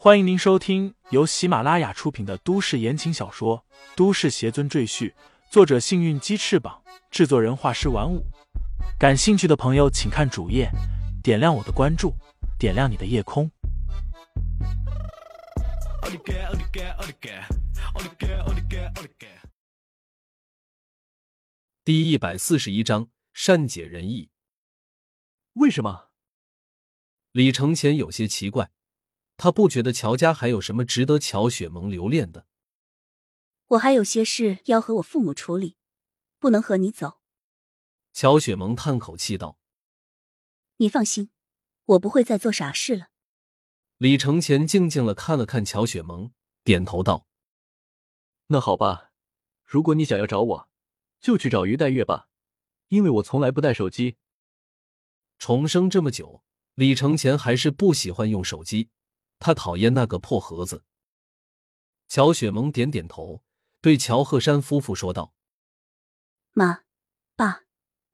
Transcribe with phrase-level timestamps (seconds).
[0.00, 3.64] 欢迎您收听由喜马拉雅出品的都市言情小说
[3.96, 5.10] 《都市邪尊赘婿》，
[5.50, 8.24] 作者：幸运鸡翅膀，制作人：画师玩五。
[8.96, 10.70] 感兴趣的朋友，请看主页，
[11.20, 12.14] 点亮我的关注，
[12.60, 13.50] 点亮你的夜空。
[21.82, 24.30] 第一百四十一章善解人意。
[25.54, 26.10] 为什么？
[27.32, 28.70] 李承前有些奇怪。
[29.38, 32.46] 他不觉得乔家还有什么值得乔雪萌留恋的。
[33.68, 35.76] 我还有些事要和我父母处理，
[36.40, 37.20] 不能和你走。
[38.12, 39.58] 乔雪萌叹口气道
[40.78, 41.30] ：“你放心，
[41.84, 43.10] 我不会再做傻事了。”
[43.98, 46.32] 李承前静静的看了看乔雪萌，
[46.64, 47.28] 点头道
[48.48, 49.12] ：“那好吧，
[49.64, 50.68] 如果你想要找我，
[51.20, 52.28] 就去找于黛月吧，
[52.88, 54.16] 因为我从来不带手机。”
[55.38, 56.42] 重生这么久，
[56.74, 58.90] 李承前还是不喜欢用手机。
[59.38, 60.84] 他讨厌那个破盒子。
[62.08, 63.42] 乔雪萌点点头，
[63.80, 65.34] 对乔鹤山夫妇说道
[66.52, 66.84] ：“妈，
[67.36, 67.64] 爸，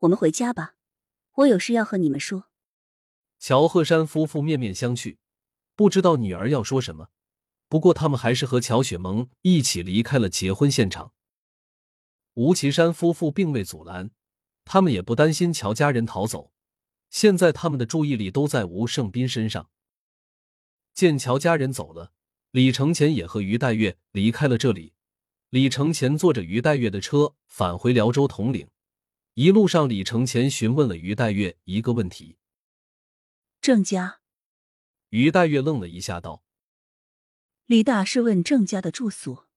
[0.00, 0.74] 我们回家吧，
[1.34, 2.48] 我有事要和你们说。”
[3.38, 5.18] 乔鹤山夫妇面面相觑，
[5.76, 7.10] 不知道女儿要说什么。
[7.68, 11.12] 不过他们还是和乔雪萌一起离开了结婚现场。
[12.34, 14.10] 吴奇山夫妇并未阻拦，
[14.64, 16.52] 他们也不担心乔家人逃走。
[17.10, 19.70] 现在他们的注意力都在吴胜斌身上。
[20.94, 22.12] 见乔家人走了，
[22.52, 24.94] 李承前也和于黛月离开了这里。
[25.50, 28.68] 李承前坐着于黛月的车返回辽州统领。
[29.34, 32.38] 一路上，李承前询问了于黛月一个问题
[33.60, 34.20] ：“郑家。”
[35.10, 36.44] 于黛月愣了一下，道
[37.66, 39.48] ：“李大师问郑家的住所，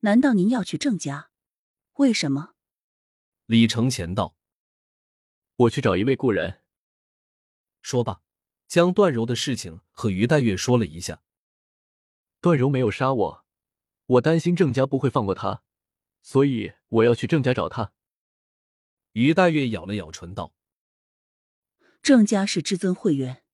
[0.00, 1.30] 难道您要去郑家？
[1.94, 2.54] 为什么？”
[3.46, 4.36] 李承前道
[5.56, 6.60] ：“我去找一位故人。”
[7.80, 8.20] 说罢。
[8.72, 11.20] 将段柔的事情和于黛月说了一下。
[12.40, 13.44] 段柔没有杀我，
[14.06, 15.62] 我担心郑家不会放过他，
[16.22, 17.92] 所以我要去郑家找他。
[19.12, 20.54] 于黛月咬了咬唇道
[22.00, 23.44] ：“郑家是至尊会员，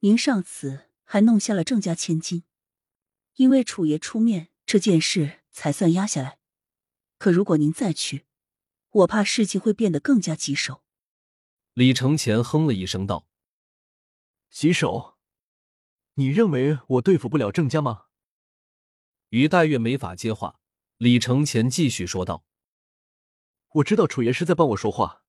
[0.00, 2.44] 您上次还弄下了郑家千金，
[3.36, 6.38] 因为楚爷出面，这件事才算压下来。
[7.16, 8.26] 可如果您再去，
[8.90, 10.82] 我怕事情会变得更加棘手。”
[11.72, 13.26] 李承前哼了一声道。
[14.54, 15.18] 棘手？
[16.12, 18.04] 你认为我对付不了郑家吗？
[19.30, 20.60] 于黛月没法接话。
[20.96, 22.44] 李承前继续说道
[23.74, 25.24] ：“我知道楚爷是在帮我说话，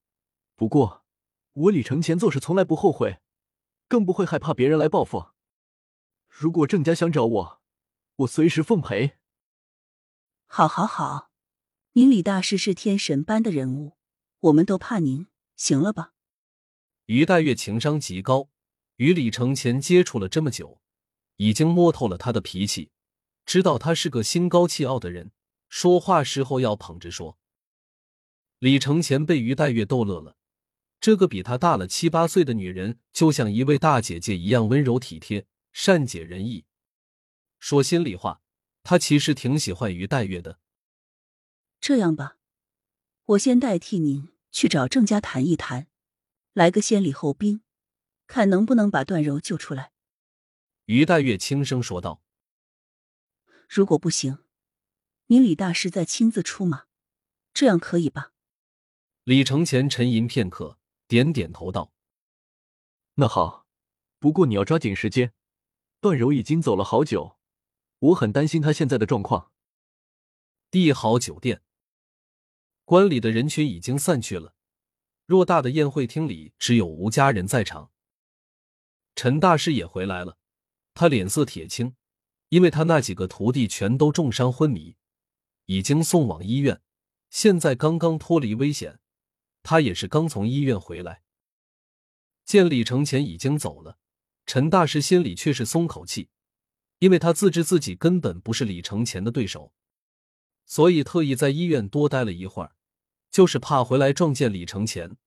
[0.55, 1.03] 不过
[1.53, 3.19] 我李承前做事从来不后悔，
[3.87, 5.31] 更不会害怕别人来报复。
[6.27, 7.61] 如果郑家想找我，
[8.17, 9.17] 我随时奉陪。”
[10.45, 11.31] 好，好，好！
[11.93, 13.97] 您李大师是天神般的人物，
[14.41, 15.25] 我们都怕您，
[15.55, 16.13] 行了吧？
[17.07, 18.49] 于黛月情商极高。
[18.97, 20.81] 与李承前接触了这么久，
[21.37, 22.91] 已经摸透了他的脾气，
[23.45, 25.31] 知道他是个心高气傲的人，
[25.67, 27.37] 说话时候要捧着说。
[28.59, 30.37] 李承前被于黛月逗乐了，
[31.01, 36.65] 这个比他大了七八岁的女人，就像一位大姐姐一样温柔体贴、善解人意。
[37.59, 38.41] 说心里话，
[38.81, 40.59] 他其实挺喜欢于黛月的。
[41.81, 42.37] 这样吧，
[43.25, 45.87] 我先代替您去找郑家谈一谈，
[46.53, 47.64] 来个先礼后兵。
[48.27, 49.91] 看能不能把段柔救出来。”
[50.85, 52.21] 于黛月轻声说道。
[53.67, 54.39] “如果不行，
[55.27, 56.85] 你李大师再亲自出马，
[57.53, 58.33] 这样可以吧？”
[59.25, 60.77] 李承前沉吟片刻，
[61.07, 61.91] 点点头道
[63.15, 63.65] ：“那好，
[64.19, 65.33] 不过你要抓紧时间。
[65.99, 67.39] 段柔已经走了好久，
[67.97, 69.51] 我很担心她现在的状况。”
[70.69, 71.63] 帝豪酒店，
[72.83, 74.53] 观礼的人群已经散去了，
[75.25, 77.91] 偌大的宴会厅里只有吴家人在场。
[79.15, 80.37] 陈大师也回来了，
[80.93, 81.95] 他脸色铁青，
[82.49, 84.97] 因为他那几个徒弟全都重伤昏迷，
[85.65, 86.81] 已经送往医院，
[87.29, 88.99] 现在刚刚脱离危险。
[89.63, 91.23] 他也是刚从医院回来。
[92.43, 93.97] 见李承前已经走了，
[94.45, 96.29] 陈大师心里却是松口气，
[96.99, 99.73] 因为他自知自己根本不是李承前的对手，
[100.65, 102.75] 所以特意在医院多待了一会儿，
[103.31, 105.17] 就是怕回来撞见李承前，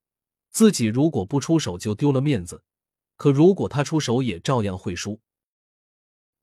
[0.50, 2.62] 自己如果不出手就丢了面子。
[3.18, 5.20] 可如果他出手，也照样会输。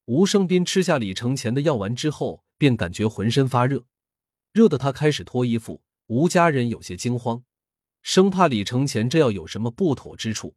[0.04, 3.86] 吴胜斌吃下李承前的药丸之后，便感觉浑身发热，
[4.52, 5.82] 热得他开始脱衣服。
[6.08, 7.44] 吴家人有些惊慌，
[8.04, 10.56] 生怕李承前这药有什么不妥之处。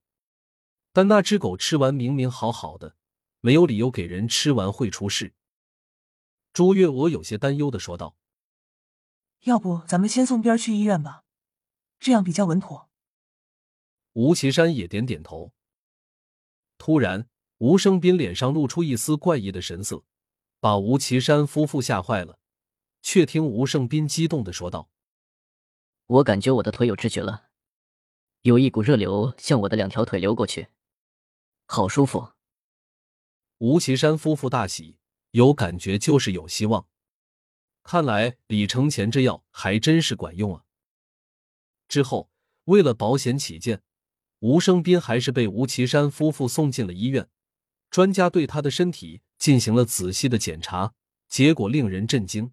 [0.92, 2.96] 但那只狗吃完明明好好的，
[3.40, 5.32] 没有理由给人吃完会出事。
[6.52, 8.16] 朱月娥有些担忧的说道
[9.44, 11.22] ：“要不咱们先送边儿去医院吧，
[12.00, 12.90] 这样比较稳妥。”
[14.14, 15.52] 吴岐山也点点头。
[16.78, 17.28] 突然，
[17.58, 20.04] 吴生斌脸上露出一丝怪异的神色，
[20.60, 22.38] 把吴奇山夫妇吓坏了。
[23.00, 24.90] 却听吴胜斌激动的说道
[26.06, 27.48] ：“我感觉我的腿有知觉了，
[28.42, 30.68] 有一股热流向我的两条腿流过去，
[31.66, 32.32] 好舒服。”
[33.58, 34.98] 吴奇山夫妇大喜，
[35.30, 36.86] 有感觉就是有希望。
[37.82, 40.64] 看来李承前这药还真是管用啊！
[41.86, 42.30] 之后，
[42.64, 43.82] 为了保险起见，
[44.40, 47.28] 吴生斌还是被吴奇山夫妇送进了医院。
[47.90, 50.92] 专家对他的身体进行了仔细的检查，
[51.28, 52.52] 结果令人震惊。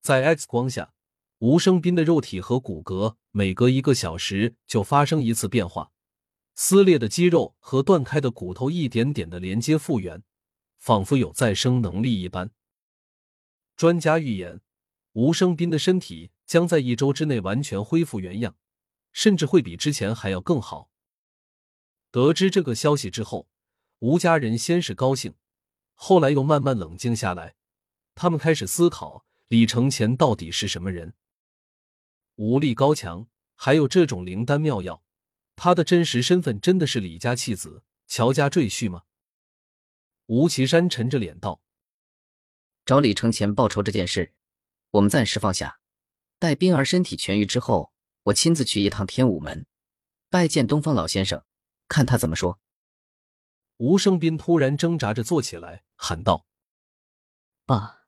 [0.00, 0.92] 在 X 光下，
[1.38, 5.90] 吴生斌的肉体和骨骼每隔一个小时就发生一次变化，
[6.54, 10.22] 撕裂的肌肉和断开的骨头一点点的连接复原，
[10.78, 12.50] 仿佛有再生能力一般。
[13.76, 14.62] 专家预言，
[15.12, 18.56] 吴生斌的身体将在一周之内完全恢复原样，
[19.16, 20.90] 甚至会比之前还要更好。
[22.10, 23.48] 得知这个消息之后，
[24.00, 25.34] 吴家人先是高兴，
[25.94, 27.54] 后来又慢慢冷静下来。
[28.14, 31.14] 他们开始思考李承前到底是什么人，
[32.34, 35.02] 武力高强，还有这种灵丹妙药，
[35.56, 39.04] 他的真实身份真的是李家弃子、乔家赘婿吗？
[40.26, 41.62] 吴岐山沉着脸道。
[42.84, 44.34] 找李承前报仇这件事，
[44.90, 45.80] 我们暂时放下。
[46.38, 47.94] 待冰儿身体痊愈之后，
[48.26, 49.66] 我亲自去一趟天武门，
[50.30, 51.44] 拜见东方老先生，
[51.86, 52.58] 看他怎么说。
[53.76, 56.44] 吴生斌突然挣扎着坐起来，喊道
[57.66, 58.06] ：“爸，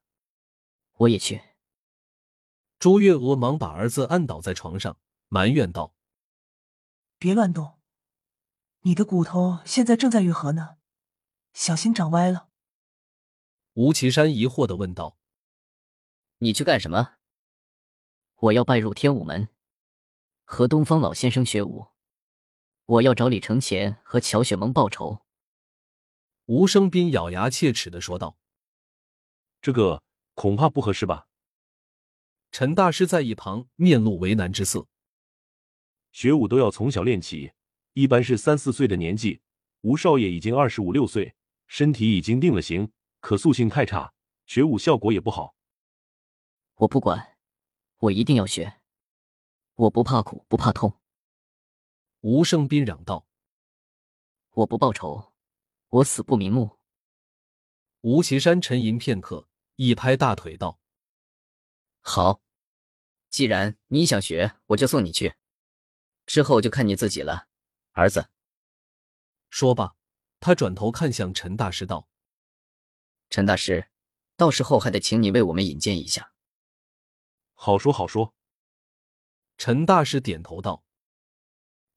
[0.95, 1.43] 我也去。”
[2.81, 4.99] 朱月娥忙把儿子按倒在床上，
[5.29, 5.95] 埋怨道
[7.19, 7.79] ：“别乱动，
[8.81, 10.79] 你的骨头现在正在愈合呢，
[11.53, 12.49] 小心长歪了。”
[13.75, 15.17] 吴岐山疑惑的问道
[16.39, 17.19] ：“你去干什么
[18.35, 19.49] ？”“我要拜入天武门，
[20.51, 21.89] 和东方老先生学武。
[22.87, 25.21] 我要找李承前和乔雪萌报仇。”
[26.47, 28.39] 吴生斌咬牙切齿的说道
[29.61, 30.03] ：“这个
[30.33, 31.29] 恐怕不合适吧？”
[32.51, 34.89] 陈大师在一旁面露为难之色
[36.13, 37.53] ：“学武都要从小练起，
[37.93, 39.43] 一般是三四岁的年纪。
[39.83, 41.35] 吴少爷已经二十五六岁，
[41.67, 42.91] 身体已经定了型。”
[43.21, 44.15] 可塑性太差，
[44.47, 45.55] 学武效果也不好。
[46.77, 47.37] 我不管，
[47.99, 48.78] 我一定要学。
[49.79, 51.01] 我不怕苦，不怕痛。
[52.23, 53.29] 吴胜斌嚷道
[54.51, 55.33] ：“我不报仇，
[55.87, 56.81] 我死不瞑目。”
[58.03, 60.81] 吴奇山沉吟片刻，一拍大腿道
[62.03, 62.43] ：“好，
[63.31, 65.37] 既然你想学，我就送你去。
[66.27, 67.47] 之后就看你自己了，
[67.93, 68.31] 儿子。”
[69.49, 69.95] 说罢，
[70.41, 72.09] 他转头看向陈大师道。
[73.31, 73.89] 陈大师，
[74.37, 76.33] 到时候还得请你为我们引荐一下。
[77.55, 78.35] 好说好说。
[79.59, 80.85] 陈大师点头道：“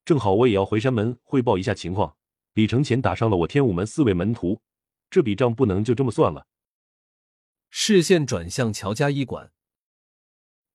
[0.04, 2.18] 正好我也要回山门汇报一下情况。
[2.54, 4.62] 李承前打伤了我天武门四位门徒，
[5.10, 6.48] 这笔账不能就这么算了。”
[7.70, 9.52] 视线转向乔家医馆。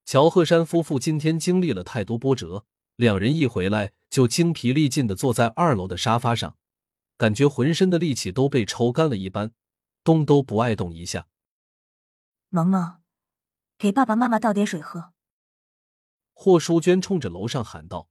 [0.04, 6.56] 乔鹤山夫妇今天经历了太多波折，两人一回来就精疲力尽的坐在二楼的沙发上，
[7.18, 9.50] 感觉浑身的力气都被抽干了一般。
[10.04, 11.26] 动都不爱动一下。
[12.48, 13.02] 萌萌，
[13.76, 15.15] 给爸爸妈妈倒点水喝。
[16.38, 18.10] 霍淑娟冲着楼上喊道。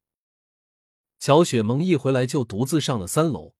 [1.19, 3.53] 乔雪萌一回来就独自上了三楼，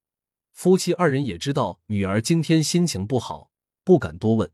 [0.52, 3.52] 夫妻二人也知道女儿今天心情不好，
[3.84, 4.52] 不敢多问。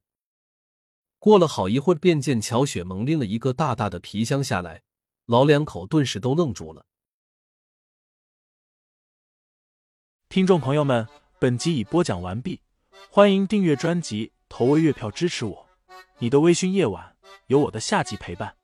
[1.18, 4.84] 过了好一会儿，便见乔雪萌拎了一个大大的皮箱下来，
[5.28, 6.86] 老两口顿时都愣住了。
[10.28, 11.08] 听众朋友们，
[11.40, 12.62] 本集已播讲完毕。
[13.10, 15.70] 欢迎订阅专辑，投喂月票支持我。
[16.20, 17.16] 你的微醺夜晚，
[17.48, 18.61] 有我的下集陪伴。